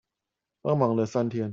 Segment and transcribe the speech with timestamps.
[0.61, 1.49] 幫忙了三天